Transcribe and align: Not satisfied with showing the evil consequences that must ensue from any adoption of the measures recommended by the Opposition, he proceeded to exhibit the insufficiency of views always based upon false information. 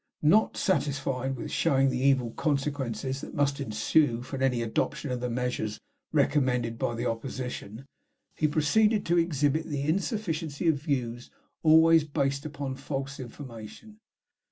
Not 0.23 0.57
satisfied 0.57 1.35
with 1.35 1.51
showing 1.51 1.89
the 1.91 1.99
evil 1.99 2.31
consequences 2.31 3.21
that 3.21 3.35
must 3.35 3.59
ensue 3.59 4.23
from 4.23 4.41
any 4.41 4.63
adoption 4.63 5.11
of 5.11 5.19
the 5.19 5.29
measures 5.29 5.79
recommended 6.11 6.79
by 6.79 6.95
the 6.95 7.05
Opposition, 7.05 7.85
he 8.33 8.47
proceeded 8.47 9.05
to 9.05 9.19
exhibit 9.19 9.67
the 9.67 9.83
insufficiency 9.83 10.67
of 10.67 10.81
views 10.81 11.29
always 11.61 12.03
based 12.03 12.47
upon 12.47 12.77
false 12.77 13.19
information. 13.19 13.99